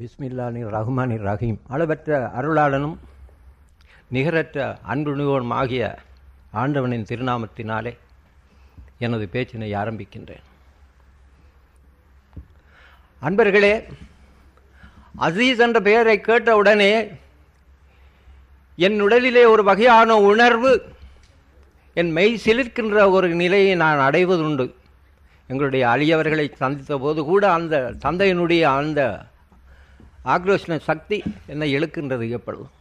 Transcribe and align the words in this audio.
பிஸ்மில்லானி 0.00 0.60
ரஹ்மானி 0.72 1.14
ரஹீம். 1.26 1.58
அளவற்ற 1.68 2.30
அருளாளனும் 2.38 2.96
நிகரற்ற 4.08 4.78
அன்புணிவோனும் 4.88 5.52
ஆகிய 5.52 5.98
ஆண்டவனின் 6.50 7.06
திருநாமத்தினாலே 7.08 7.96
எனது 8.98 9.28
பேச்சினை 9.32 9.70
ஆரம்பிக்கின்றேன். 9.74 10.44
அன்பர்களே 13.22 13.84
அசீஸ் 15.18 15.58
என்ற 15.58 15.80
பெயரை 15.80 16.20
கேட்டவுடனே 16.20 17.08
என் 18.76 19.00
உடலிலே 19.02 19.48
ஒரு 19.48 19.64
வகையான 19.64 20.16
உணர்வு 20.16 20.72
என் 21.94 22.10
மெய் 22.10 22.40
சிலிர்க்கின்ற 22.44 23.10
ஒரு 23.10 23.28
நிலையை 23.28 23.74
நான் 23.74 24.10
அடைவதுண்டு. 24.10 24.74
எங்களுடைய 25.48 25.86
அழியவர்களை 25.86 26.52
சந்தித்த 26.52 26.98
போது 26.98 27.24
கூட 27.24 27.52
அந்த 27.52 27.94
தந்தையினுடைய 28.04 28.62
அந்த 28.62 29.26
ஆக்ரோஷன 30.26 30.76
சக்தி 30.80 31.18
என்னை 31.46 31.68
இழுக்கின்றது 31.76 32.26
எப்பொழுதும் 32.28 32.72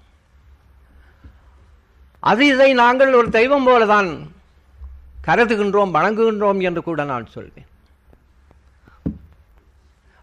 அது 2.23 2.43
இதை 2.45 2.73
நாங்கள் 2.73 3.11
ஒரு 3.13 3.29
தெய்வம் 3.29 3.67
போலதான் 3.67 4.09
கருதுகின்றோம் 5.27 5.95
வணங்குகின்றோம் 5.95 6.59
என்று 6.61 6.81
கூட 6.83 7.03
நான் 7.03 7.27
சொல்வேன். 7.27 7.67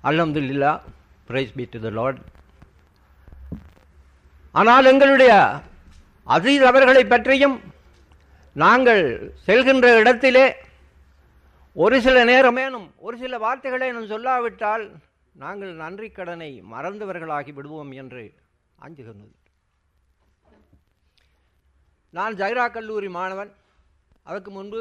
அல்ஹம்துலில்லா 0.05 0.73
praise 1.29 1.53
be 1.53 1.65
to 1.65 1.81
the 1.81 1.91
lord 1.91 2.21
ஆனால் 4.55 4.87
எங்களுடைய 4.87 5.33
அசீஸ் 6.27 6.65
அவர்களை 6.65 7.05
பற்றியும் 7.05 7.57
நாங்கள் 8.57 9.03
செல்கின்ற 9.47 9.87
இடத்திலே 10.01 10.47
ஒரு 11.77 11.97
சில 12.01 12.19
நேரமேனும் 12.25 12.89
ஒரு 12.99 13.17
சில 13.19 13.39
வார்த்தைகளேனும் 13.39 14.11
சொல்லாவிட்டால் 14.11 14.85
நாங்கள் 15.35 15.73
நன்றி 15.83 16.09
கடனை 16.11 16.51
மறந்தவர்களாகி 16.73 17.53
விடுவோம் 17.59 17.93
என்று 18.01 18.25
அஞ்சுகிறது 18.85 19.29
நான் 22.17 22.39
ஜைரா 22.41 22.65
கல்லூரி 22.73 23.09
மாணவன். 23.17 23.53
அதற்கு 24.29 24.51
முன்பு 24.57 24.81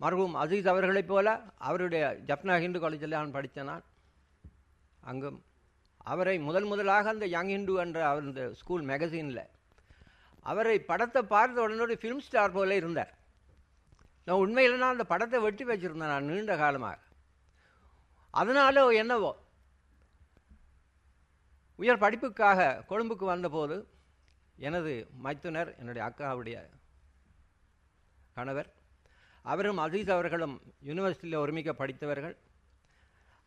மருகும் 0.00 0.36
அசீஸ் 0.42 0.68
அவர்களைப் 0.72 1.10
போல 1.10 1.34
அவருடைய 1.68 2.04
ஜப்னா 2.28 2.54
ஹிந்து 2.62 2.78
காலேஜில் 2.84 3.18
நான் 3.18 3.34
படித்த 3.36 3.64
நான். 3.70 3.84
அங்கும் 5.10 5.38
அவரை 6.12 6.36
முதல் 6.48 6.68
முதலாக 6.70 7.10
அந்த 7.14 7.26
யங் 7.34 7.52
ஹிந்து 7.54 7.74
என்ற 7.84 7.98
அவர் 8.10 8.28
இந்த 8.30 8.44
ஸ்கூல் 8.60 8.86
மேகசீனில் 8.90 9.44
அவரை 10.52 10.76
படத்தை 10.90 11.20
பார்த்த 11.34 11.62
உடனே 11.64 11.96
ஃபிலிம் 12.02 12.24
ஸ்டார் 12.26 12.56
போல 12.56 12.74
இருந்தார். 12.80 13.12
நான் 14.26 14.42
உண்மையில் 14.44 14.80
நான் 14.82 14.94
அந்த 14.94 15.04
படத்தை 15.12 15.38
வெட்டி 15.46 15.64
வச்சுருந்தேன் 15.64 16.12
நான் 16.14 16.28
நீண்ட 16.30 16.56
காலமாக. 16.62 16.98
அதனால 18.34 18.84
என்னவோ? 19.02 19.30
உயர் 21.78 22.02
படிப்புக்காக 22.04 22.60
கொழும்புக்கு 22.90 23.26
வந்தபோது 23.32 23.76
எனது 24.66 24.92
மைத்துனர் 25.24 25.70
என்னுடைய 25.80 26.02
அக்காவுடைய 26.08 26.56
கணவர் 28.36 28.68
அவரும் 29.44 29.80
அசீஸ் 29.84 30.10
அவர்களும் 30.16 30.54
யூனிவர்சிட்டியில் 30.88 31.42
ஒருமிக்க 31.42 31.70
படித்தவர்கள். 31.80 32.34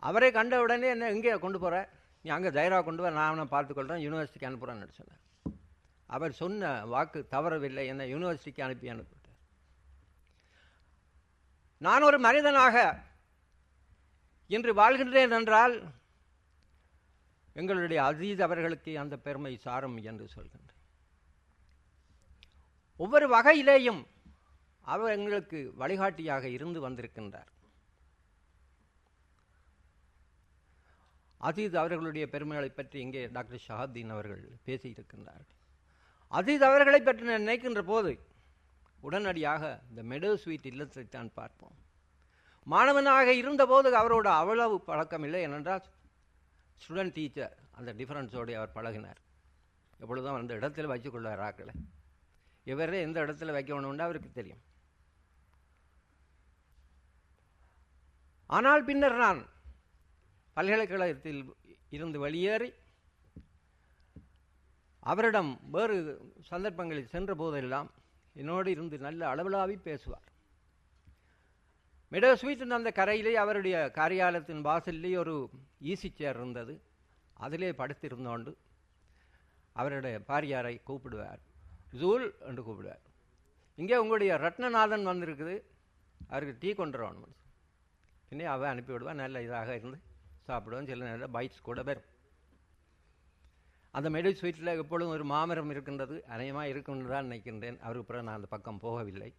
அவரை 0.03 0.29
கண்ட 0.37 0.55
உடனே 0.63 0.87
என்ன 0.95 1.09
எங்கே 1.15 1.35
கொண்டு 1.43 1.59
போகிற 1.59 1.75
நீ 2.25 2.29
அங்கே 2.35 2.49
தைரா 2.57 2.79
கொண்டு 2.83 3.03
வர 3.03 3.13
நான் 3.17 3.29
அவனை 3.31 3.45
பார்த்துக்கொள்கிறேன் 3.53 4.03
யூனிவர்சிட்டிக்கு 4.05 4.49
அனுப்புகிறேன்னு 4.49 4.97
சொன்னேன் 4.99 5.21
அவர் 6.09 6.39
சொன்ன 6.39 6.71
வாக்கு 6.93 7.19
தவறவில்லை 7.35 7.83
என்னை 7.91 8.05
யூனிவர்சிட்டிக்கு 8.13 8.65
அனுப்பி 8.65 8.91
அனுப்பிவிட்டார். 8.93 9.39
நான் 11.81 12.07
ஒரு 12.09 12.17
மனிதனாக 12.27 12.75
இன்று 14.53 14.71
வாழ்கின்றேன் 14.81 15.35
என்றால் 15.39 15.75
எங்களுடைய 17.59 17.99
அதீத் 18.09 18.43
அவர்களுக்கு 18.45 18.91
அந்த 19.03 19.15
பெருமை 19.25 19.53
சாரும் 19.65 19.97
என்று 20.11 20.25
சொல்கின்றேன். 20.35 20.81
ஒவ்வொரு 23.03 23.27
வகையிலேயும் 23.35 24.01
அவர் 24.93 25.13
எங்களுக்கு 25.17 25.59
வழிகாட்டியாக 25.81 26.45
இருந்து 26.57 26.79
வந்திருக்கின்றார். 26.87 27.51
அதீத் 31.41 31.79
அவர்களுடைய 31.81 32.25
பெருமைகளை 32.33 32.69
பற்றி 32.69 32.97
இங்கே 33.05 33.23
டாக்டர் 33.37 33.63
ஷஹாத்தீன் 33.67 34.13
அவர்கள் 34.15 34.43
பேசியிருக்கின்றார்கள். 34.67 35.59
அதீத் 36.37 36.67
அவர்களை 36.69 37.01
பற்றி 37.01 37.23
நான் 37.29 37.45
நினைக்கின்ற 37.45 37.81
போது 37.91 38.13
உடனடியாக 39.07 39.63
இந்த 39.89 40.01
மெடோ 40.11 40.29
ஸ்வீட் 40.43 40.69
இல்லத்தை 40.71 41.03
தான் 41.17 41.35
பார்ப்போம். 41.39 41.75
மாணவனாக 42.73 43.33
இருந்தபோது 43.41 43.87
அவரோட 44.01 44.27
அவ்வளவு 44.41 44.75
பழக்கம் 44.89 45.25
இல்லை 45.27 45.41
ஏனென்றால் 45.47 45.83
ஸ்டூடெண்ட் 46.81 47.15
டீச்சர் 47.17 47.53
அந்த 47.77 47.89
டிஃப்ரென்ஸோடு 47.99 48.53
அவர் 48.59 48.75
பழகினார். 48.77 49.19
எப்பொழுதும் 50.01 50.37
அந்த 50.39 50.53
இடத்துல 50.59 50.89
வச்சுக்கொள்வார் 50.93 51.43
ஆக்களை. 51.47 51.73
இவரே 52.71 53.01
எந்த 53.07 53.17
இடத்துல 53.25 53.53
வைக்கணும்னு 53.57 54.05
அவருக்கு 54.07 54.31
தெரியும். 54.39 54.63
ஆனால் 58.57 58.83
பின்னர் 58.89 59.17
நான் 59.25 59.41
பல்கலைக்கழகத்தில் 60.57 61.41
இருந்து 61.95 62.17
வெளியேறி 62.25 62.69
அவரிடம் 65.11 65.51
வேறு 65.75 65.95
சந்தர்ப்பங்களில் 66.51 67.11
சென்ற 67.15 67.31
போதெல்லாம் 67.41 67.89
என்னோடு 68.41 68.69
இருந்து 68.71 68.97
நல்ல 69.07 69.21
அளவிலாவி 69.35 69.75
பேசுவார். 69.89 70.29
மெடோ 72.13 72.29
ஸ்வீட்டின் 72.41 72.75
அந்த 72.77 72.89
கரையிலே 72.99 73.33
அவருடைய 73.43 73.77
காரியாலயத்தின் 73.95 74.65
வாசல்லே 74.67 75.11
ஒரு 75.21 75.33
ஈசி 75.91 76.09
சேர் 76.19 76.37
இருந்தது. 76.39 76.73
அதிலே 77.45 77.69
படுத்திருந்தோண்டு 77.79 78.51
அவருடைய 79.79 80.17
பாரியாரை 80.29 80.75
கூப்பிடுவார். 80.89 81.41
ஜூல் 82.01 82.25
என்று 82.49 82.61
கூப்பிடுவார். 82.67 83.03
இங்கே 83.81 83.95
உங்களுடைய 84.03 84.33
ரத்னநாதன் 84.45 85.09
வந்திருக்குது. 85.11 85.55
அவருக்கு 86.29 86.55
டீ 86.59 86.69
கொண்டு 86.81 86.97
வரணும் 87.01 87.33
பின்னே 88.29 88.45
அவன் 88.51 88.71
அனுப்பிவிடுவான் 88.73 89.21
நல்ல 89.23 89.41
இதாக 89.47 89.73
இருந்து 89.79 89.99
சாப்பிடுவோம் 90.47 90.87
சில 90.91 91.05
நேரம் 91.09 91.33
பைட்ஸ் 91.35 91.65
கூட 91.67 91.81
வரும். 91.89 92.07
அந்த 93.97 94.07
மெடு 94.15 94.29
ஸ்வீட்டில் 94.39 94.79
எப்பொழுதும் 94.83 95.13
ஒரு 95.15 95.25
மாமரம் 95.33 95.73
இருக்கின்றது. 95.73 96.15
அநேகமாக 96.35 96.71
இருக்குன்னு 96.73 97.11
தான் 97.13 97.27
நினைக்கின்றேன். 97.29 97.77
அவருக்கு 97.85 98.07
பிறகு 98.09 98.27
நான் 98.27 98.39
அந்த 98.39 98.49
பக்கம் 98.55 98.81
போகவில்லை. 98.85 99.29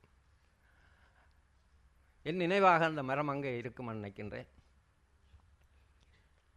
என் 2.29 2.41
நினைவாக 2.43 2.85
அந்த 2.85 3.03
மரம் 3.09 3.29
அங்கே 3.33 3.51
இருக்கும் 3.57 3.89
நினைக்கின்றேன். 3.91 4.49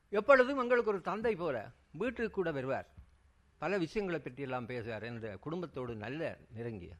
எப்பொழுதும் 0.09 0.61
எங்களுக்கு 0.63 0.91
ஒரு 0.91 1.01
தந்தை 1.01 1.33
போல 1.41 1.57
வீட்டுக்கு 1.91 2.31
கூட 2.37 2.51
வருவார். 2.51 2.87
பல 3.61 3.77
விஷயங்களை 3.83 4.19
பற்றியெல்லாம் 4.19 4.69
பேசுவார் 4.71 5.05
என்னுடைய 5.09 5.33
குடும்பத்தோடு 5.45 5.95
நல்ல 6.05 6.37
நெருங்கிய 6.55 6.93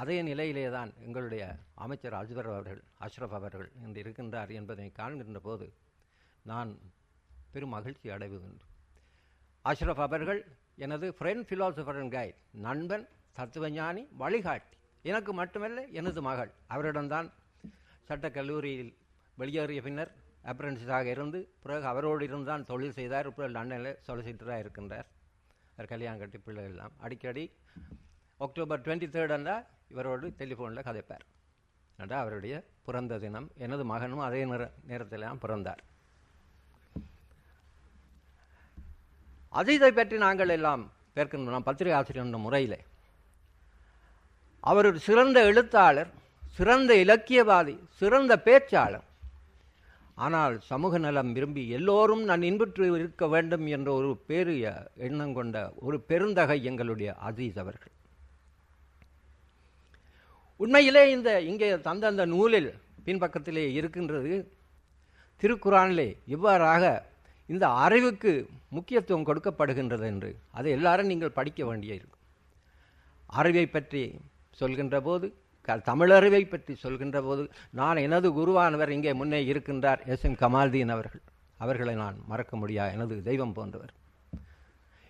அதே 0.00 0.16
நிலையிலே 0.22 0.64
தான் 0.76 0.90
எங்களுடைய 1.06 1.42
அமைச்சர் 1.84 2.16
அஜ்வர் 2.20 2.50
அவர்கள் 2.52 2.80
அஷ்ரஃப் 3.00 3.36
அவர்கள் 3.40 3.68
என்று 3.84 4.02
இருக்கின்றார் 4.02 4.50
என்பதை 4.58 4.86
காண்கின்ற 5.00 5.40
போது 5.48 5.66
நான் 6.42 6.70
பெரும் 7.52 7.74
மகிழ்ச்சி 7.76 8.08
அடைவுகின்றேன் 8.16 8.72
அஷ்ரஃப் 9.64 10.04
அவர்கள் 10.08 10.40
எனது 10.86 11.06
ஃப்ரெண்ட் 11.18 11.46
ஃபிலாசபர் 11.48 12.00
அண்ட் 12.02 12.14
கைட் 12.14 12.40
நண்பன் 12.66 13.06
தத்துவஞானி 13.38 14.02
வழிகாட்டி. 14.22 14.76
எனக்கு 15.02 15.32
மட்டுமல்ல 15.32 15.80
எனது 16.00 16.20
மகள். 16.22 16.52
அவரிடம்தான் 16.74 17.28
சட்டக் 18.08 18.34
கல்லூரியில் 18.34 18.96
வெளியேறிய 19.34 19.82
பின்னர் 19.82 20.12
அப்ரண்டிஸாக 20.50 21.04
இருந்து 21.04 21.38
பிறகு 21.62 21.86
அவரோடு 21.86 22.24
இருந்தான் 22.24 22.64
தொழில் 22.64 22.96
செய்தார். 22.98 23.26
இப்போ 23.26 23.48
லண்டனில் 23.48 23.98
சொலிசிட்டராக 24.06 24.62
இருக்கின்றார். 24.64 25.08
அவர் 25.76 25.92
கல்யாணம் 25.92 26.18
கட்டி 26.18 26.38
பிள்ளை 26.38 26.64
எல்லாம். 26.64 26.92
அடிக்கடி 26.98 27.44
அக்டோபர் 28.38 28.80
டுவெண்ட்டி 28.80 29.08
தேர்ட் 29.14 29.34
என்றால் 29.36 29.66
இவரோடு 29.88 30.28
டெலிஃபோனில் 30.38 30.86
கதைப்பார். 30.88 31.24
என்றால் 31.98 32.20
அவருடைய 32.20 32.64
பிறந்த 32.84 33.18
தினம். 33.18 33.50
எனது 33.56 33.84
மகனும் 33.84 34.24
அதே 34.28 34.44
நேர 34.44 34.70
நேரத்தில் 34.86 35.26
பிறந்தார். 35.40 35.82
அஜிதை 39.52 39.90
பற்றி 39.90 40.16
நாங்கள் 40.18 40.48
எல்லாம் 40.48 40.92
பேர்க்கின்றோம் 41.16 41.68
பத்திரிகை 41.68 41.98
ஆசிரியர் 41.98 42.26
என்ற 42.26 42.38
முறையில். 42.38 42.78
அவர் 44.60 44.86
ஒரு 44.86 44.98
சிறந்த 44.98 45.44
எழுத்தாளர். 45.44 46.22
சிறந்த 46.56 46.92
இலக்கியவாதி 47.04 47.74
சிறந்த 48.00 48.32
பேச்சாளர். 48.46 49.06
ஆனால் 50.24 50.54
சமூக 50.70 50.98
நலம் 51.04 51.32
விரும்பி 51.36 51.62
எல்லோரும் 51.76 52.22
நான் 52.28 52.46
இன்புற்று 52.48 52.84
இருக்க 52.98 53.26
வேண்டும் 53.34 53.66
என்ற 53.76 53.88
ஒரு 54.00 54.10
பெரிய 54.30 54.64
எண்ணம் 55.06 55.34
கொண்ட 55.38 55.56
ஒரு 55.86 55.96
பெருந்தகை 56.10 56.58
எங்களுடைய 56.70 57.10
அசீஸ் 57.28 57.58
அவர்கள். 57.62 57.94
உண்மையிலே 60.60 61.02
இந்த 61.16 61.30
இங்கே 61.50 61.68
தந்த 61.88 62.06
அந்த 62.12 62.24
நூலில் 62.34 62.70
பின்பக்கத்திலே 63.06 63.64
இருக்கின்றது 63.78 64.34
திருக்குறானிலே 65.42 66.08
இவ்வாறாக 66.34 66.84
இந்த 67.48 67.64
அறிவுக்கு 67.86 68.32
முக்கியத்துவம் 68.76 69.26
கொடுக்கப்படுகின்றது 69.28 70.06
என்று. 70.12 70.30
அதை 70.58 70.70
எல்லாரும் 70.78 71.10
நீங்கள் 71.12 71.36
படிக்க 71.38 71.60
வேண்டிய 71.70 71.98
இருக்கும். 72.00 72.22
அறிவை 73.40 73.66
பற்றி 73.66 74.04
சொல்கின்ற 74.60 74.96
போது 75.08 75.26
தமிழறிவை 75.68 76.48
பற்றி 76.48 76.74
சொல்கின்ற 76.74 77.22
போது 77.22 77.42
நான் 77.70 77.96
எனது 77.96 78.28
குருவானவர் 78.38 78.88
இங்கே 78.88 79.12
முன்னே 79.12 79.40
இருக்கின்றார் 79.52 80.00
எஸ். 80.06 80.24
எம். 80.24 80.34
கமால்தீன் 80.34 80.88
அவர்கள். 80.88 81.22
அவர்களை 81.58 81.94
நான் 81.94 82.16
மறக்க 82.26 82.56
முடியா 82.56 82.86
எனது 82.86 83.22
தெய்வம் 83.22 83.52
போன்றவர். 83.52 83.92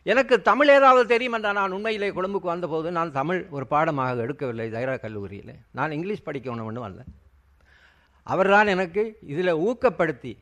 எனக்கு 0.06 0.42
தமிழ் 0.42 0.68
ஏதாவது 0.68 1.06
தெரியும் 1.08 1.32
என்றால் 1.32 1.54
நான் 1.54 1.72
உண்மையிலே 1.72 2.10
கொழும்புக்கு 2.10 2.52
வந்தபோது 2.52 2.88
நான் 2.92 3.12
தமிழ் 3.12 3.46
ஒரு 3.50 3.66
பாடமாக 3.66 4.26
எடுக்கவில்லை 4.26 4.66
தைரா 4.76 4.98
கல்லூரியில். 5.00 5.54
நான் 5.72 5.92
இங்கிலீஷ் 5.92 6.26
படிக்கணும்னு 6.26 6.84
வந்தேன் 6.86 7.12
அவர்தான் 8.26 8.66
எனக்கு 8.66 9.02
இதில் 9.32 9.60
ஊக்கப்படுத்தி 9.68 10.32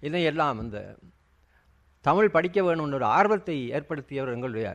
இதையெல்லாம் 0.00 0.60
இந்த 0.60 0.78
தமிழ் 2.00 2.30
படிக்க 2.30 2.60
வேணும்னு 2.60 2.94
ஒரு 2.94 3.04
ஆர்வத்தை 3.04 3.56
ஏற்படுத்தியவர் 3.72 4.34
எங்களுடைய 4.36 4.68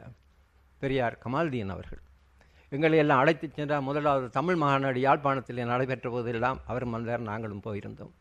பெரியார் 0.82 1.22
கமால்தீன் 1.24 1.74
அவர்கள். 1.76 2.02
எங்களை 2.70 2.98
எல்லாம் 2.98 3.20
அழைத்துச் 3.20 3.54
சென்றால் 3.54 3.82
முதலாவது 3.82 4.30
தமிழ் 4.30 4.56
மாநாடு 4.56 5.00
யாழ்ப்பாணத்தில் 5.00 5.66
நடைபெற்ற 5.66 6.10
போதெல்லாம் 6.10 6.60
அவரும் 6.66 6.90
வந்தார் 6.90 7.20
நாங்களும் 7.20 7.62
போயிருந்தோம். 7.64 8.14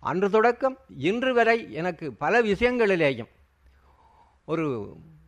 அன்று 0.00 0.30
தொடக்கம் 0.30 0.78
இன்று 0.88 1.34
வரை 1.34 1.72
எனக்கு 1.72 2.12
பல 2.12 2.42
விஷயங்களிலேயும் 2.42 3.30
ஒரு 4.44 4.64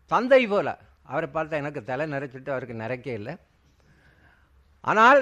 தந்தை 0.07 0.47
போல 0.47 0.69
அவரை 1.03 1.29
பார்த்தா 1.35 1.61
எனக்கு 1.63 1.85
தலை 1.85 2.07
நிறைச்சிட்டு 2.13 2.51
அவருக்கு 2.51 2.75
நிறைக்க 2.75 3.07
இல்லை. 3.19 3.37
ஆனால் 4.81 5.21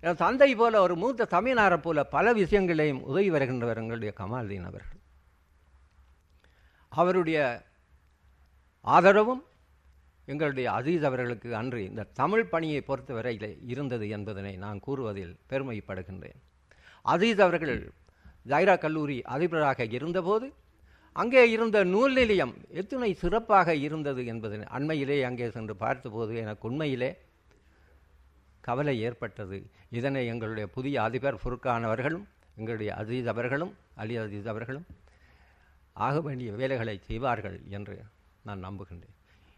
என் 0.00 0.20
தந்தை 0.24 0.54
போல 0.54 0.80
ஒரு 0.80 0.94
மூத்த 0.96 1.28
தமிழ்நாரை 1.30 1.76
போல 1.76 2.04
பல 2.04 2.32
விஷயங்களையும் 2.32 3.02
உதவி 3.02 3.30
வருகின்றவர் 3.30 3.78
எங்களுடைய 3.78 4.12
கமால்தீன் 4.18 4.68
அவர்கள். 4.70 5.00
அவருடைய 6.88 7.38
ஆதரவும் 8.80 9.42
எங்களுடைய 10.32 10.66
அசீஸ் 10.78 11.04
அவர்களுக்கு 11.08 11.48
அன்று 11.60 11.80
இந்த 11.90 12.08
தமிழ் 12.20 12.50
பணியை 12.52 12.80
பொறுத்தவரையில் 12.88 13.50
இருந்தது 13.72 14.06
என்பதனை 14.16 14.52
நான் 14.64 14.78
கூறுவதில் 14.86 15.34
பெருமைப்படுகின்றேன். 15.50 16.38
அசீஸ் 17.04 17.42
அவர்கள் 17.46 17.80
ஜைரா 18.52 18.74
கல்லூரி 18.84 19.18
அதிபராக 19.34 19.84
இருந்தபோது 19.98 20.46
அங்கே 21.16 21.42
இருந்த 21.50 21.78
நூல் 21.94 22.14
நிலையம் 22.18 22.54
எத்தனை 22.80 23.10
சிறப்பாக 23.22 23.74
இருந்தது 23.86 24.22
என்பது 24.32 24.56
அண்மையிலே 24.76 25.18
அங்கே 25.28 25.46
சென்று 25.56 25.74
பார்த்தபோது 25.84 26.32
எனக்கு 26.44 26.68
உண்மையிலே 26.70 27.10
கவலை 28.68 28.94
ஏற்பட்டது. 29.06 29.58
இதனை 29.98 30.22
எங்களுடைய 30.32 30.66
புதிய 30.76 30.96
அதிபர் 31.02 31.40
ஃபுர்கான் 31.42 31.86
அவர்களும் 31.88 32.26
எங்களுடைய 32.58 32.90
அசீஸ் 33.00 33.28
அவர்களும் 33.32 33.72
அலி 34.02 34.14
அசீஸ் 34.22 34.48
அவர்களும் 34.52 34.86
ஆக 36.06 36.20
வேண்டிய 36.20 36.52
வேலைகளை 36.60 36.96
செய்வார்கள் 37.08 37.58
என்று 37.76 37.96
நான் 38.48 38.64
நம்புகின்றேன். 38.66 39.13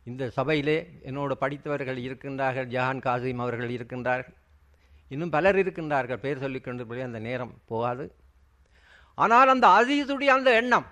இந்த 0.06 0.31
சபையிலே 0.31 0.76
என்னோடு 1.03 1.37
படித்தவர்கள் 1.41 1.99
இருக்கின்றார்கள் 1.99 2.69
ஜஹான் 2.75 3.03
காசிம் 3.06 3.43
அவர்கள் 3.44 3.70
இருக்கின்றார்கள். 3.70 4.37
இன்னும் 5.08 5.31
பலர் 5.31 5.56
இருக்கின்றார்கள் 5.56 6.23
பேர் 6.25 6.38
சொல்லிக் 6.38 6.64
கொண்டு 6.64 7.03
அந்த 7.03 7.19
நேரம் 7.19 7.55
போகாது. 7.67 8.14
ஆனால் 9.14 9.49
அந்த 9.49 9.67
அசீசுடைய 9.79 10.31
அந்த 10.38 10.55
எண்ணம் 10.55 10.87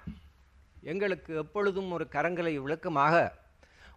எங்களுக்கு 0.83 1.37
எப்பொழுதும் 1.37 1.91
ஒரு 1.91 2.07
கரங்களை 2.13 2.63
விளக்கமாக 2.63 3.43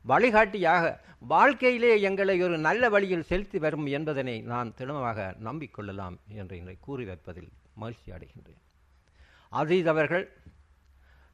வழிகாட்டியாக 0.05 0.99
வாழ்க்கையிலே 1.19 2.01
எங்களை 2.01 2.41
ஒரு 2.41 2.57
நல்ல 2.57 2.89
வழியில் 2.89 3.23
செலுத்தி 3.23 3.59
வரும் 3.59 3.85
என்பதனை 3.85 4.41
நான் 4.41 4.73
திடமாக 4.75 5.35
நம்பிக்கொள்ளலாம் 5.43 6.17
என்று 6.27 6.57
இன்றை 6.57 6.77
கூறி 6.79 7.05
வைப்பதில் 7.05 7.49
மகிழ்ச்சி 7.73 8.11
அடைகின்றேன். 8.11 8.61
அசீஸ் 9.51 9.85
அவர்கள் 9.85 10.25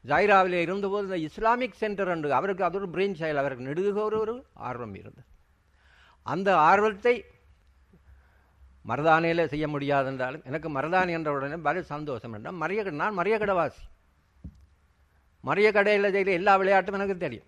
ஜாயிராவில் 0.05 0.57
இருந்தபோது 0.65 1.05
இந்த 1.07 1.17
இஸ்லாமிக் 1.27 1.79
சென்டர் 1.81 2.11
என்று 2.13 2.33
அவருக்கு 2.39 2.63
அது 2.67 2.77
ஒரு 2.79 2.87
பிரெயின் 2.95 3.19
செயல் 3.21 3.41
அவருக்கு 3.41 3.67
நெடுக 3.67 3.97
ஒரு 4.07 4.17
ஒரு 4.23 4.33
ஆர்வம் 4.69 4.95
இருந்தது. 5.01 5.27
அந்த 6.25 6.49
ஆர்வத்தை 6.69 7.15
மரதானியில் 8.89 9.49
செய்ய 9.53 9.65
முடியாது 9.73 10.07
என்றாலும் 10.11 10.45
எனக்கு 10.49 10.69
மரதானி 10.77 11.11
என்ற 11.17 11.29
உடனே 11.35 11.57
பல 11.67 11.83
சந்தோஷம் 11.93 12.33
என்றால் 12.37 12.59
மரிய 12.63 12.91
நான் 13.01 13.17
மரிய 13.19 13.35
கடைவாசி 13.39 13.83
மரிய 15.43 15.67
கடையில் 15.75 16.13
செய்கிற 16.15 16.31
எல்லா 16.39 16.53
விளையாட்டும் 16.59 16.97
எனக்கு 16.97 17.15
தெரியும். 17.17 17.47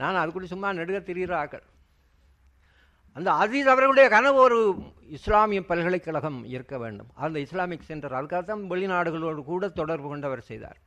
நான் 0.00 0.20
அதுக்குள்ள 0.20 0.48
சும்மா 0.52 0.68
நெடுக 0.72 0.98
திரிகிற 1.08 1.34
ஆக்கள். 1.42 1.64
அந்த 3.12 3.30
அசீஸ் 3.32 3.70
அவர்களுடைய 3.72 4.08
கனவு 4.08 4.38
ஒரு 4.38 4.58
இஸ்லாமிய 5.08 5.64
பல்கலைக்கழகம் 5.64 6.44
இருக்க 6.44 6.78
வேண்டும். 6.78 7.08
அந்த 7.14 7.40
இஸ்லாமிக் 7.40 7.82
சென்டர் 7.82 8.12
அதுக்காகத்தான் 8.12 8.62
வெளிநாடுகளோடு 8.72 9.42
கூட 9.44 9.68
தொடர்பு 9.68 10.08
கொண்டவர் 10.08 10.42
செய்தார். 10.50 10.78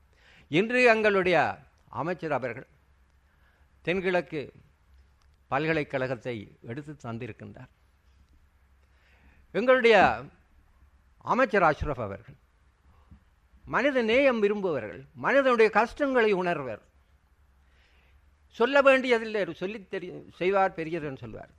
இன்று 0.48 0.84
எங்களுடைய 0.84 1.38
அமைச்சர் 1.90 2.32
அவர்கள் 2.32 2.68
தென்கிழக்கு 3.82 4.54
பல்கலைக்கழகத்தை 5.48 6.58
எடுத்து 6.62 6.94
தந்திருக்கின்றார். 7.04 7.72
எங்களுடைய 9.52 10.24
அமைச்சர் 11.18 11.62
அஷ்ரஃப் 11.62 12.06
அவர்கள் 12.08 12.38
மனித 13.66 14.02
நேயம் 14.02 14.40
விரும்புவர்கள் 14.40 15.04
மனிதனுடைய 15.16 15.72
கஷ்டங்களை 15.72 16.32
உணர்வர். 16.32 16.82
சொல்ல 18.48 18.82
வேண்டியதில்லை 18.82 19.54
சொல்லி 19.54 19.88
தெரிய 19.88 20.14
செய்வார் 20.36 20.78
பெரியதுன்னு 20.78 21.18
சொல்வார். 21.18 21.54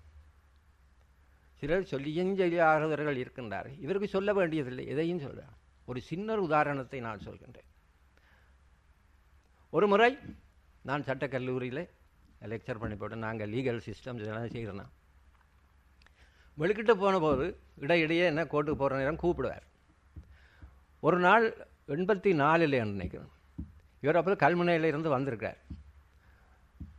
சிலர் 1.60 1.90
சொல்லியும் 1.92 2.32
செய்யாதவர்கள் 2.40 3.20
இருக்கின்றார்? 3.22 3.68
இவருக்கு 3.84 4.08
சொல்ல 4.14 4.30
வேண்டியதில்லை. 4.38 4.84
எதையும் 4.94 5.22
சொல்கிறார் 5.26 5.54
ஒரு 5.90 6.00
சின்ன 6.10 6.36
உதாரணத்தை 6.46 6.98
நான் 7.06 7.24
சொல்கின்றேன். 7.26 7.68
ஒரு 9.76 9.86
முறை 9.92 10.10
நான் 10.88 11.06
சட்டக்கல்லூரியில் 11.08 11.82
லெக்சர் 12.52 12.80
பண்ணி 12.82 12.96
போட்டு 12.96 13.16
நாங்கள் 13.24 13.52
லீகல் 13.54 13.84
சிஸ்டம் 13.86 14.18
இதெல்லாம் 14.20 14.54
செய்கிறோன்னா 14.54 14.86
வெளிக்கிட்டு 16.58 16.94
போன 17.02 17.18
போது 17.24 17.44
இடையிடையே 17.84 18.24
என்ன 18.32 18.42
கோர்ட்டுக்கு 18.50 18.80
போகிற 18.80 18.98
நேரம் 18.98 19.22
கூப்பிடுவார். 19.22 19.64
ஒரு 21.06 21.18
நாள் 21.26 21.46
எண்பத்தி 21.94 22.30
நாலில் 22.42 22.76
நினைக்கிறேன் 22.92 23.32
இவர் 24.04 24.18
அப்போ 24.20 24.36
கல்முனையிலிருந்து 24.44 25.14
வந்திருக்கார் 25.14 25.58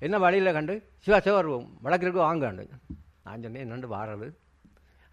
என்ன 0.05 0.15
வழியில் 0.23 0.55
கண்டு 0.57 0.73
சிவா 1.05 1.19
சிவர் 1.27 1.49
வழக்கிற்கு 1.85 2.19
வாங்க 2.27 2.51
நான் 3.25 3.43
சொன்னேன் 3.45 3.71
நண்டு 3.73 3.87
வாரது? 3.95 4.27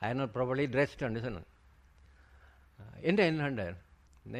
ஐ 0.06 0.10
நாட் 0.18 0.34
ப்ராப்பர்லி 0.36 0.64
ட்ரெஸ்டுன்னு 0.74 1.22
சொன்னேன் 1.26 1.48
என்ன 3.08 3.24
என்னண்டு? 3.30 3.66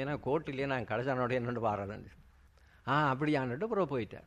ஏன்னா 0.01 0.15
கோர்ட்டிலேயே 0.27 0.67
நான் 0.73 0.91
கடைசானோட 0.91 1.33
என்னென்னு 1.39 1.63
பாருன்னு 1.69 2.11
ஆ 2.93 2.95
அப்படியான்ட்டு 3.13 3.67
அப்புறம் 3.67 3.93
போயிட்டேன். 3.93 4.27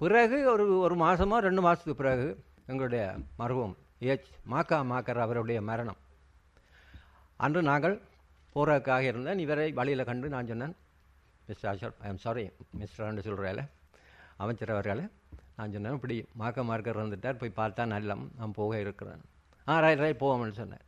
பிறகு 0.00 0.38
ஒரு 0.52 0.64
ஒரு 0.86 0.94
மாதமோ 1.02 1.36
ரெண்டு 1.46 1.62
மாதத்துக்கு 1.66 2.00
பிறகு 2.00 2.26
எங்களுடைய 2.70 3.02
மருவம் 3.40 3.74
ஏச் 4.10 4.26
மாக்கா 4.52 4.78
மாக்கர் 4.92 5.24
அவருடைய 5.24 5.58
மரணம். 5.68 6.00
அன்று 7.44 7.60
நாங்கள் 7.70 7.96
போறதுக்காக 8.54 9.04
இருந்தேன். 9.10 9.42
இவரை 9.44 9.68
வழியில் 9.78 10.08
கண்டு 10.10 10.34
நான் 10.34 10.50
சொன்னேன் 10.52 10.74
mister 11.48 11.70
Azhar 11.72 11.96
I 12.04 12.08
am 12.12 12.22
sorry 12.26 12.44
மிஸ்டர்ன்னு 12.80 13.24
சொல்கிறால 13.28 13.62
அமைச்சர் 14.44 14.74
அவர்களை 14.74 15.04
நான் 15.58 15.74
சொன்னேன் 15.76 15.96
இப்படி 15.98 16.16
மாக்க 16.42 16.64
மார்க்கர் 16.70 17.02
வந்துட்டார் 17.02 17.40
போய் 17.42 17.58
பார்த்தா 17.60 17.84
நல்லம் 17.94 18.24
நான் 18.38 18.56
போக 18.60 18.80
இருக்கிறேன். 18.84 19.22
ஆ 19.72 19.76
ரைட் 19.84 20.02
ரைட் 20.04 20.22
போவோம்னு 20.22 20.58
சொன்னேன். 20.60 20.84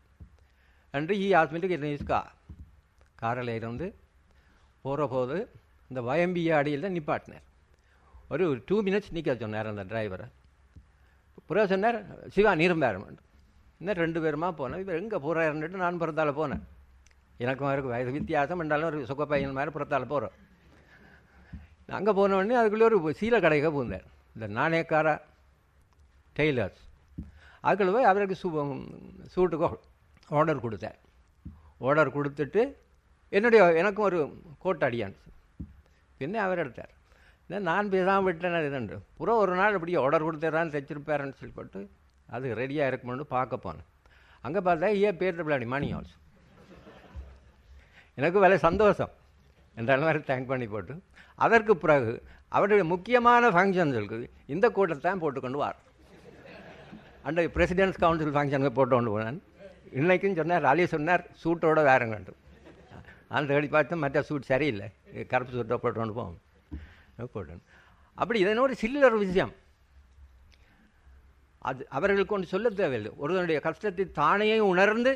அன்று 0.94 1.14
ஈ 1.25 1.28
ஹாஸ்பிட்டலுக்கு 1.37 1.94
இஸ்கா 1.97 2.20
காரில் 3.23 3.52
இருந்து 3.58 3.87
போகிற 4.85 5.06
போது 5.14 5.37
இந்த 5.90 6.00
வயம்பிய 6.08 6.50
அடியில் 6.61 6.94
நிப்பாட்டினார். 6.97 7.47
ஒரு 8.32 8.44
டூ 8.68 8.76
மினிட்ஸ் 8.87 9.14
நிற்க 9.16 9.35
சொன்னார் 9.42 9.73
அந்த 9.73 9.85
டிரைவரை 9.92 10.26
பிறகு 11.49 11.70
சொன்னார் 11.73 11.99
சிவா 12.35 12.52
நீரம்பேரமன் 12.61 13.18
இன்னும் 13.80 14.00
ரெண்டு 14.02 14.18
பேருமா 14.25 14.49
போனேன் 14.58 14.82
இவர் 14.82 15.00
எங்கே 15.00 15.18
போகிறாருன்னுட்டு 15.25 15.82
நான் 15.82 16.00
பிறந்தால் 16.02 16.38
போனேன். 16.40 16.64
எனக்கும் 17.44 17.68
அவருக்கு 17.68 17.92
வயது 17.92 18.11
வித்தியாசம். 18.16 18.61
என்றாலும் 18.62 18.88
ஒரு 18.90 19.00
சுக 19.11 19.26
பையன் 19.32 19.56
மாதிரி 19.58 19.75
புறத்தால் 19.76 20.11
போகிறோம் 20.12 20.37
அங்கே 21.99 22.12
போனோடனே 22.18 22.58
அதுக்குள்ளே 22.61 22.88
ஒரு 22.90 23.16
சீலை 23.20 23.38
கடைக்க 23.44 23.68
பூந்தார் 23.76 24.06
இந்த 24.35 24.47
நாணயக்கார 24.58 25.08
டெய்லர்ஸ். 26.38 26.82
அதுக்குள்ள 27.67 27.93
போய் 27.97 28.11
அவருக்கு 28.11 28.37
சூ 28.43 28.49
சூட்டுக்கு 29.35 29.69
ஆர்டர் 30.38 30.65
கொடுத்தேன். 30.65 30.99
ஆர்டர் 31.88 32.15
கொடுத்துட்டு 32.17 32.62
என்னுடைய 33.37 33.62
எனக்கும் 33.81 34.07
ஒரு 34.11 34.19
கோட் 34.65 34.87
அடியான். 34.88 35.17
பின்ன 36.21 36.37
அவர் 36.45 36.62
எடுத்தார். 36.62 36.93
நான் 37.69 37.91
பேசாமல் 37.93 38.27
விட்டேன் 38.27 38.67
இதுண்டு 38.69 38.97
புற 39.19 39.35
ஒரு 39.43 39.53
நாள் 39.61 39.77
இப்படி 39.77 39.93
ஆர்டர் 40.05 40.27
கொடுத்துட்றான்னு 40.27 40.75
தைச்சிருப்பாருன்னு 40.75 41.38
சொல்லிப்பட்டு 41.41 41.81
அது 42.37 42.47
ரெடியாக 42.61 42.91
இருக்கணும்னு 42.91 43.25
பார்க்க 43.37 43.65
போனேன். 43.67 43.87
அங்கே 44.47 44.61
பார்த்தா 44.67 44.88
ஏ 45.03 45.11
பேர் 45.21 45.38
பிள்ளாடி 45.38 45.67
மணி 45.75 45.88
ஆல்ஸ் 45.99 46.15
எனக்கு 48.21 48.38
வேலை 48.45 48.59
சந்தோஷம். 48.67 49.12
என்ற 49.79 49.97
வேறு 50.05 50.21
தேங்க் 50.31 50.50
பண்ணி 50.53 50.67
போட்டு. 50.75 50.95
அதற்கு 51.45 51.75
பிறகு 51.83 52.12
அவருடைய 52.57 52.85
முக்கியமான 52.93 53.50
ஃபங்க்ஷன்ஸுக்கு 53.57 54.19
இந்த 54.55 54.67
கூட்டத்தான் 54.77 55.23
போட்டுக்கொண்டு 55.23 55.61
வார். 55.62 55.79
அண்ட் 57.28 57.40
பிரசிடென்ட்ஸ் 57.54 58.02
கவுன்சில் 58.02 58.35
ஃபங்க்ஷனுக்கு 58.35 58.76
போட்டு 58.78 58.94
கொண்டு 58.97 59.12
போனேன். 59.14 59.38
இன்றைக்கும் 59.99 60.37
சொன்னார் 60.40 60.66
அலி 60.73 60.85
சொன்னார் 60.92 61.25
சூட்டோட 61.42 61.80
வேறங்கண்டு. 61.88 62.32
அந்த 63.37 63.49
தேடி 63.52 63.68
பார்த்து 63.75 63.97
மற்ற 64.04 64.18
சூட் 64.28 64.50
சரியில்லை. 64.50 64.87
கருப்பு 65.32 65.56
சூட்டை 65.56 65.76
போட்டு 65.82 65.99
கொண்டு 66.00 66.14
போவோம். 66.18 66.38
போட்டு 67.35 67.58
அப்படி 68.23 68.38
இதன 68.44 68.62
ஒரு 68.66 68.75
சில்லற 68.82 69.11
விஷயம். 69.25 69.52
அது 71.68 71.82
அவர்களுக்கு 71.97 72.35
ஒன்று 72.37 72.52
சொல்ல 72.54 72.68
தேவையில்லை. 72.80 73.11
ஒருவனுடைய 73.23 73.58
கஷ்டத்தை 73.66 74.04
தானே 74.20 74.49
உணர்ந்து 74.73 75.12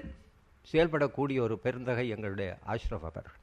செயல்படக்கூடிய 0.72 1.38
ஒரு 1.46 1.54
பெருந்தகை 1.64 2.06
எங்களுடைய 2.14 2.50
ஆஷ்ரஃப் 2.72 3.06
அவர்கள். 3.10 3.38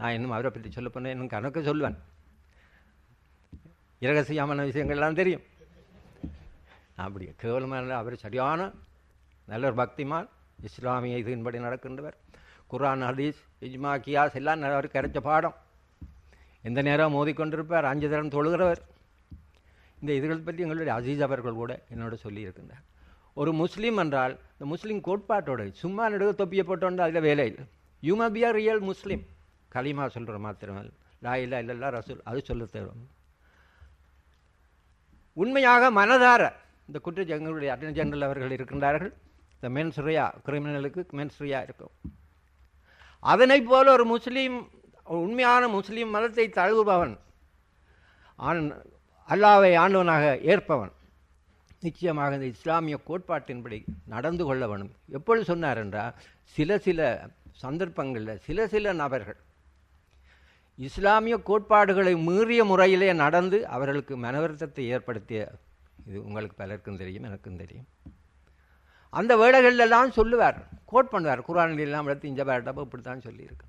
நான் 0.00 0.14
இன்னும் 0.16 0.34
அவரை 0.36 0.50
பற்றி 0.54 0.70
சொல்ல 0.76 0.90
போனேன் 0.94 1.14
இன்னும் 1.16 1.34
கணக்கு 1.34 1.60
சொல்லுவேன் 1.68 1.98
இரகசியமான 4.06 4.64
விஷயங்கள்லாம் 4.70 5.20
தெரியும். 5.20 5.44
அப்படி 7.04 7.24
கேவலமான 7.42 7.96
அவர் 8.02 8.16
சரியான 8.24 8.60
நல்ல 9.50 9.66
ஒரு 9.70 9.76
பக்திமான். 9.82 10.28
இஸ்லாமிய 10.68 11.22
இதன்படி 11.22 11.58
நடக்கின்றவர். 11.66 12.16
குரான் 12.70 13.04
ஹதீஸ் 13.08 13.40
இஜ்மா 13.66 13.92
கியாஸ் 14.04 14.36
எல்லாம் 14.40 14.60
நல்ல 14.62 14.76
அவருக்கு 14.78 14.98
கிடைச்ச 14.98 15.20
பாடம். 15.28 15.56
எந்த 16.68 16.80
நேரம் 16.88 17.14
மோதிக்கொண்டிருப்பார் 17.16 17.90
அஞ்சு 17.90 18.08
தரம் 18.12 18.34
தொழுகிறவர். 18.36 18.80
இந்த 20.00 20.10
இதுகள் 20.18 20.44
பற்றி 20.46 20.64
எங்களுடைய 20.64 20.92
அசீஸ் 20.98 21.24
அவர்கள் 21.26 21.60
கூட 21.60 21.72
என்னோட 21.94 22.14
சொல்லியிருக்கின்றார். 22.24 22.84
ஒரு 23.40 23.50
முஸ்லீம் 23.62 23.98
என்றால் 24.02 24.34
இந்த 24.52 24.66
முஸ்லீம் 24.74 25.00
கோட்பாட்டோட 25.08 25.62
சும்மா 25.82 26.04
நடுக 26.12 26.30
தொப்பியை 26.40 26.64
போட்டோண்டு 26.68 27.04
அதில் 27.06 27.26
வேலை 27.28 27.44
இல்லை. 27.50 27.64
You 28.02 28.14
may 28.20 28.26
be 28.36 28.40
are 28.48 28.56
real 28.60 28.82
Muslim 28.90 29.24
கலிமா 29.74 30.04
சொல்கிற 30.16 30.36
மாத்திரமல் 30.46 30.90
லா 31.24 31.32
இல்லா 31.44 31.58
இல்லல்லா 31.62 31.88
ரசூல். 31.98 32.22
அது 32.30 32.40
சொல்ல 32.48 32.64
தரும் 32.74 33.04
உண்மையாக 35.42 35.90
மனதார 35.98 36.42
இந்த 36.88 36.98
குற்ற 37.06 37.22
எங்களுடைய 37.36 37.70
அட்டர்னி 37.72 37.96
ஜெனரல் 37.98 38.26
அவர்கள் 38.26 38.54
இருக்கின்றார்கள். 38.56 39.12
இந்த 39.56 39.68
மென்சுரியா 39.76 40.24
கிரிமினலுக்கு 40.46 41.00
மென்சுரியா 41.18 41.58
இருக்கும். 41.66 41.92
அதனைப் 43.22 43.68
போல 43.70 43.86
ஒரு 43.96 44.04
முஸ்லீம் 44.14 44.56
உண்மையான 45.24 45.62
முஸ்லீம் 45.78 46.10
மதத்தை 46.16 46.46
தழுவுபவன் 46.58 47.14
ஆன் 48.38 48.62
அல்லாவை 49.28 49.72
ஆண்டவனாக 49.82 50.24
ஏற்பவன் 50.52 50.92
நிச்சயமாக 51.86 52.36
இந்த 52.38 52.46
இஸ்லாமிய 52.54 52.96
கோட்பாட்டின்படி 53.08 53.78
நடந்து 54.14 54.44
கொள்ள 54.48 54.64
வேணும் 54.70 54.92
எப்பொழுது 55.18 55.44
சொன்னார் 55.50 55.80
என்றால் 55.82 56.14
சில 56.56 56.78
சில 56.86 57.00
சந்தர்ப்பங்களில் 57.64 58.42
சில 58.46 58.66
சில 58.74 58.92
நபர்கள் 59.02 59.38
இஸ்லாமிய 60.78 61.36
கோட்பாடுகளை 61.48 62.14
மீறிய 62.28 62.62
முறையிலே 62.70 63.10
நடந்து 63.24 63.58
அவர்களுக்கு 63.76 64.16
மனவருத்தத்தை 64.24 64.84
ஏற்படுத்திய 64.96 65.42
இது 66.08 66.18
உங்களுக்கு 66.26 66.56
பலருக்கும் 66.56 67.00
தெரியும் 67.00 67.26
எனக்கும் 67.28 67.60
தெரியும். 67.62 67.88
அந்த 69.18 69.32
வேளைகளில் 69.40 69.84
எல்லாம் 69.86 70.10
சொல்லுவார் 70.18 70.58
கோட் 70.92 71.10
பண்ணுவார். 71.12 71.40
குரானிலாம் 71.48 71.86
எல்லாம் 71.88 72.08
எடுத்து 72.10 72.32
இந்த 72.32 72.44
பேட்டப்போ 72.48 72.82
இப்படி 72.86 73.02
தான் 73.02 73.26
சொல்லியிருக்கு 73.28 73.66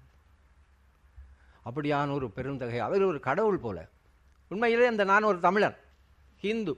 அப்படியான 1.70 2.14
ஒரு 2.18 2.28
பெருந்தகை. 2.38 2.80
அவர் 2.88 3.04
ஒரு 3.10 3.20
கடவுள் 3.28 3.64
போல. 3.66 3.80
உண்மையிலே 4.52 4.86
அந்த 4.92 5.04
நான் 5.12 5.30
ஒரு 5.32 5.40
தமிழன் 5.48 5.76
ஹிந்து. 6.46 6.74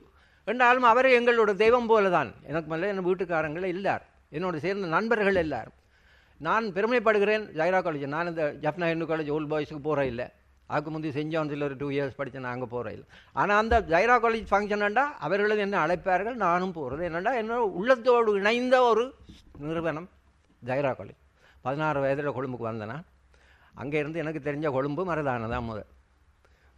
என்றாலும் 0.50 0.88
அவர் 0.92 1.08
எங்களோட 1.20 1.52
தெய்வம் 1.64 1.90
போல 1.92 2.10
தான் 2.10 2.30
எனக்கு 2.50 2.70
மேலே 2.74 2.88
என் 2.94 3.06
வீட்டுக்காரங்களே 3.06 3.70
இல்லார். 3.76 4.04
என்னோட 4.38 4.58
சேர்ந்த 4.66 4.88
நண்பர்கள் 4.88 5.42
எல்லாரும். 5.46 5.78
நான் 6.48 6.66
பெருமைப்படுகிறேன் 6.78 7.46
ஜைரா 7.60 7.80
காலேஜ். 7.86 8.06
நான் 8.16 8.30
இந்த 8.32 8.44
ஜப்னா 8.62 8.88
ஹிந்து 8.92 9.10
காலேஜ் 9.12 9.32
ஓல்ட் 9.36 9.52
பாய்ஸுக்கு 9.54 9.88
போகிற 9.88 10.06
இல்லை. 10.12 10.28
அதுக்கு 10.72 10.92
முந்தி 10.94 11.10
சென்ட் 11.18 11.34
ஜான்ஸில் 11.36 11.66
ஒரு 11.68 11.76
டூ 11.82 11.88
இயர்ஸ் 11.96 12.18
படித்தேன் 12.20 12.46
நாங்கள் 12.48 12.58
அங்கே 12.58 12.70
போகிற 12.74 12.88
இல்லை. 12.96 13.08
ஆனால் 13.42 13.60
அந்த 13.62 13.76
ஜைரா 13.94 14.16
காலேஜ் 14.24 14.50
ஃபங்க்ஷன்டா 14.52 15.06
அவர்களும் 15.26 15.64
என்ன 15.66 15.76
அழைப்பார்கள்? 15.86 16.38
நானும் 16.46 16.76
போகிறது 16.78 17.04
என்னென்னா 17.10 17.34
என்னோட 17.42 17.62
உள்ளத்தோடு 17.80 18.34
இணைந்த 18.42 18.76
ஒரு 18.90 19.04
நிறுவனம் 19.66 20.08
ஜைரா 20.62 20.92
காலேஜ் 21.00 21.20
பதினாறு 21.66 22.00
வயதில் 22.06 22.36
கொழும்புக்கு 22.38 22.70
வந்தேன்னா 22.72 22.98
அங்கேருந்து 23.82 23.82
அங்கே 23.82 23.98
இருந்து 24.02 24.22
எனக்கு 24.24 24.42
தெரிஞ்ச 24.48 24.68
கொழும்பு 24.76 25.02
மரதான 25.10 25.50
தான் 25.54 25.68
முதல். 25.70 25.90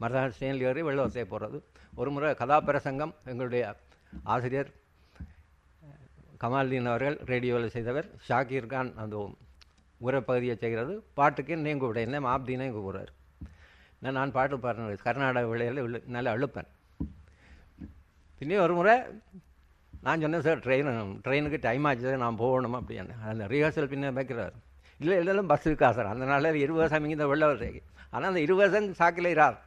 மரதான 0.01 0.33
ஸ்டேனில் 0.35 0.65
ஏறி 0.69 0.81
வெள்ளவத்தையை 0.87 1.25
போகிறது 1.31 1.57
ஒரு 2.01 2.09
முறை 2.13 2.29
கதாபிரசங்கம் 2.41 3.13
எங்களுடைய 3.31 3.63
ஆசிரியர் 4.33 4.69
கமால்தீன் 6.43 6.89
அவர்கள் 6.91 7.17
ரேடியோவில் 7.31 7.73
செய்தவர் 7.75 8.07
ஷாக்கீர் 8.27 8.71
கான் 8.73 8.91
அந்த 9.01 9.15
உரப்பகுதியை 10.01 10.55
செய்கிறது. 10.63 10.93
பாட்டுக்கு 11.17 11.53
என்னையும் 11.57 11.81
கூப்பிட 11.83 12.01
என்ன 12.07 12.19
மாப்தீனையும் 12.27 12.75
கூப்பிடுறாரு 12.77 13.11
நான் 14.03 14.17
நான் 14.19 14.35
பாட்டு 14.37 14.55
பாடுறேன். 14.63 14.97
கர்நாடக 15.07 15.47
விளையில் 15.53 16.03
நல்லா 16.15 16.31
அழுப்பேன். 16.35 16.69
பின்னே 18.39 18.57
ஒரு 18.65 18.73
முறை 18.79 18.95
நான் 20.05 20.23
சொன்னேன் 20.23 20.45
சார் 20.47 20.63
ட்ரெயின் 20.65 20.89
ட்ரெயினுக்கு 21.25 21.57
டைம் 21.67 21.85
ஆச்சு 21.89 22.17
நான் 22.23 22.39
போகணும் 22.41 22.77
அப்படின்னு 22.79 23.13
அந்த 23.31 23.43
ரிஹர்சல் 23.53 23.91
பின்ன 23.91 24.11
வைக்கிறார். 24.19 24.55
இல்லை 25.03 25.17
இல்லைல்ல 25.21 25.43
பஸ்ஸுக்கு 25.51 25.91
சார்? 25.97 26.11
அந்த 26.13 26.25
நாளில் 26.31 26.61
இருபது 26.63 26.81
வருஷம் 26.83 27.05
இங்கே 27.09 27.29
வெள்ள 27.33 27.45
வருது 27.51 27.69
ஆனால் 28.13 28.29
அந்த 28.31 28.41
இருபது 28.47 28.63
வருஷம் 28.63 28.89
சாக்கில் 29.01 29.33
இறார். 29.35 29.57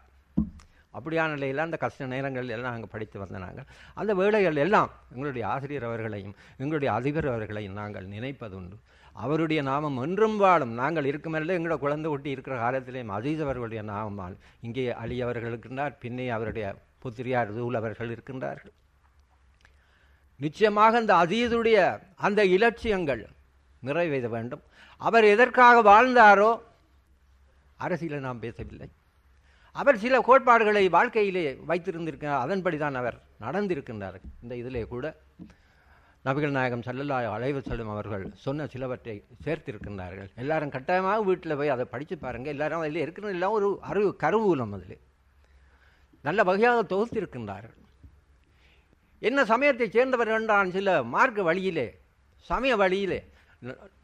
அப்படியான 0.98 1.28
நிலையில் 1.28 1.58
அந்த 1.58 1.76
கஷ்ட 1.76 2.06
நேரங்கள் 2.06 2.48
எல்லாம் 2.48 2.70
நாங்கள் 2.70 2.92
படித்து 2.92 3.18
வந்த 3.18 3.38
நாங்கள். 3.38 3.64
அந்த 3.94 4.14
வேலைகள் 4.14 4.56
எல்லாம் 4.56 4.90
எங்களுடைய 5.10 5.48
ஆசிரியர் 5.48 5.84
அவர்களையும் 5.84 6.34
எங்களுடைய 6.58 6.94
அதிபர் 6.94 7.28
அவர்களையும் 7.28 7.72
நாங்கள் 7.72 8.08
நினைப்பதுண்டு. 8.08 8.76
அவருடைய 9.12 9.62
நாமம் 9.62 9.96
என்றும் 9.96 10.36
வாழும். 10.36 10.72
நாங்கள் 10.72 11.04
இருக்குமல்ல 11.04 11.54
எங்களோட 11.58 11.78
குழந்தை 11.78 12.10
ஒட்டி 12.10 12.30
இருக்கிற 12.30 12.56
காலத்திலேயும் 12.56 13.14
அதீதவர்களுடைய 13.18 13.44
அவர்களுடைய 13.44 13.82
நாமம் 13.82 14.36
இங்கே 14.60 14.92
அலி 14.92 15.22
அவர்கள் 15.22 15.52
இருக்கின்றார். 15.52 15.94
பின்னே 16.00 16.28
அவருடைய 16.28 16.74
புத்திரியார் 16.98 17.54
ரூல் 17.56 17.76
அவர்கள் 17.76 18.14
இருக்கின்றார்கள். 18.14 18.74
நிச்சயமாக 20.36 20.96
அந்த 20.96 21.14
அதீதுடைய 21.14 22.00
அந்த 22.16 22.44
இலட்சியங்கள் 22.44 23.26
நிறைவேற 23.80 24.28
வேண்டும். 24.28 24.62
அவர் 24.96 25.24
எதற்காக 25.24 25.82
வாழ்ந்தாரோ 25.82 26.60
அரசியலை 27.76 28.18
நாம் 28.20 28.38
பேசவில்லை. 28.38 28.88
அவர் 29.80 30.02
சில 30.04 30.16
கோட்பாடுகளை 30.28 30.82
வாழ்க்கையிலே 30.96 31.44
வைத்திருந்திருக்கிறார். 31.70 32.42
அதன்படி 32.44 32.76
தான் 32.82 32.98
அவர் 33.00 33.16
நடந்திருக்கின்றார். 33.44 34.18
இந்த 34.42 34.52
இதிலே 34.60 34.82
கூட 34.92 35.06
நபிகள் 36.26 36.54
நாயகம் 36.56 36.84
சல்லல்லா 36.86 37.16
அலைவு 37.36 37.60
செல்லும் 37.66 37.90
அவர்கள் 37.94 38.24
சொன்ன 38.44 38.66
சிலவற்றை 38.72 39.16
சேர்த்திருக்கின்றார்கள். 39.44 40.30
எல்லாரும் 40.42 40.72
கட்டாயமாக 40.76 41.26
வீட்டில் 41.28 41.58
போய் 41.60 41.74
அதை 41.74 41.84
படித்து 41.92 42.16
பாருங்கள் 42.24 42.54
எல்லாரும் 42.54 42.82
அதில் 42.84 43.02
இருக்கிறது 43.04 43.34
எல்லாம் 43.36 43.56
ஒரு 43.58 43.68
அறிவு 43.90 44.10
கருவூலம் 44.24 44.74
அதில். 44.76 44.98
நல்ல 46.28 46.40
வகையாக 46.48 46.80
தொகுத்திருக்கின்றார்கள். 46.92 47.76
என்ன 49.28 49.40
சமயத்தை 49.52 49.86
சேர்ந்தவர் 49.96 50.34
என்றான். 50.38 50.74
சில 50.78 50.96
மார்க்க 51.14 51.48
வழியிலே 51.48 51.88
சமய 52.50 52.72
வழியிலே 52.82 53.20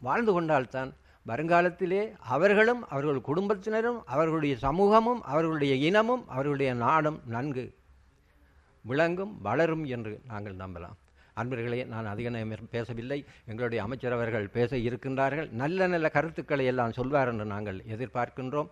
வாழ்ந்து 0.07 0.33
கொண்டால்தான் 0.37 0.93
வருங்காலத்திலே 1.31 2.01
அவர்களும் 2.35 2.83
அவர்கள் 2.89 3.27
குடும்பத்தினரும் 3.29 4.01
அவர்களுடைய 4.15 4.55
சமூகமும் 4.57 5.21
அவர்களுடைய 5.33 5.75
இனமும் 5.89 6.25
அவர்களுடைய 6.29 6.71
நாடும் 6.85 7.21
நன்கு 7.35 7.65
விளங்கும் 8.91 9.35
வளரும் 9.43 9.85
என்று 9.97 10.15
நாங்கள் 10.31 10.61
நம்பலாம். 10.63 10.97
அன்பர்களே 11.41 11.87
நான் 11.93 12.09
அதிக 12.13 12.31
நேரம் 12.31 12.71
பேசவில்லை. 12.71 13.19
எங்களுடைய 13.51 13.81
அமைச்சர் 13.85 14.17
அவர்கள் 14.17 14.49
பேச 14.57 14.77
இருக்கின்றார்கள். 14.89 15.49
நல்ல 15.63 15.87
நல்ல 15.93 16.09
கருத்துக்களை 16.17 16.65
எல்லாம் 16.73 16.97
சொல்வார் 16.99 17.31
என்று 17.33 17.45
நாங்கள் 17.45 17.79
எதிர்பார்க்கின்றோம். 17.95 18.71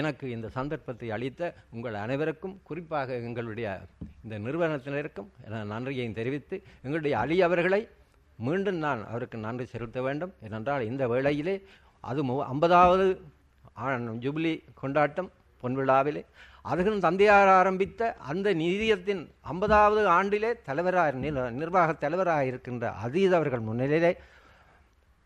எனக்கு 0.00 0.26
இந்த 0.30 0.48
சந்தர்ப்பத்தை 0.58 1.08
அளித்த 1.16 1.54
உங்கள் 1.74 1.96
அனைவருக்கும் 2.04 2.54
குறிப்பாக 2.68 3.16
எங்களுடைய 3.28 3.68
இந்த 4.24 4.38
நிறுவனத்தினருக்கும் 4.38 5.28
நன்றியையும் 5.72 6.18
தெரிவித்து 6.20 6.56
எங்களுடைய 6.82 7.14
அலி 7.22 7.36
அவர்களை 7.48 7.80
மீண்டும் 8.46 8.80
நான் 8.84 9.02
அவருக்கு 9.12 9.38
நன்றி 9.46 9.64
செலுத்த 9.74 9.98
வேண்டும். 10.06 10.32
ஏனென்றால் 10.46 10.88
இந்த 10.90 11.04
வேளையிலே 11.12 11.56
அது 12.10 12.22
ஐம்பதாவது 12.52 13.06
ஜூபிலி 14.24 14.54
கொண்டாட்டம் 14.80 15.30
பொன்விழாவிலே 15.62 16.22
அதுகளும் 16.70 17.04
தந்தையார் 17.04 17.50
ஆரம்பித்த 17.60 18.00
அந்த 18.30 18.48
நிதியத்தின் 18.62 19.22
ஐம்பதாவது 19.52 20.02
ஆண்டிலே 20.18 20.50
தலைவராக 20.68 21.30
நிர்வாக 21.60 21.94
தலைவராக 22.04 22.48
இருக்கின்ற 22.50 22.90
அதீத 23.04 23.32
அவர்கள் 23.38 23.66
முன்னிலையிலே 23.68 24.12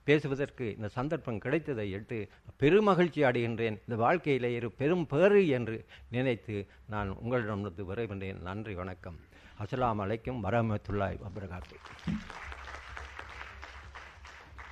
பேசுவதற்கு 0.07 0.65
இந்த 0.77 0.89
சந்தர்ப்பம் 0.97 1.43
கிடைத்ததை 1.45 1.87
எட்டு 1.99 2.17
பெருமகிழ்ச்சி 2.61 3.21
அடைகின்றேன். 3.29 3.79
இந்த 3.87 3.97
வாழ்க்கையிலே 4.05 4.51
இரு 4.59 4.69
பெரும் 4.81 5.07
பேறு 5.13 5.41
என்று 5.59 5.79
நினைத்து 6.17 6.57
நான் 6.95 7.11
உங்களிடமிருந்து 7.23 7.87
விரைகின்றேன். 7.91 8.41
நன்றி 8.49 8.75
வணக்கம். 8.83 9.19
அஸ்லாம் 9.63 10.03
அலைக்கும் 10.05 10.43
வரமத்துல்லாய் 10.47 11.23
வபரகாத்து 11.25 11.77